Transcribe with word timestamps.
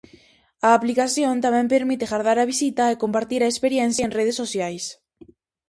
A 0.67 0.69
aplicación 0.79 1.33
tamén 1.45 1.71
permite 1.75 2.09
gardar 2.11 2.37
a 2.39 2.49
visita 2.53 2.83
e 2.89 2.99
compartir 3.03 3.41
a 3.43 3.51
experiencia 3.53 4.03
en 4.05 4.15
redes 4.19 4.39
sociais. 4.41 4.85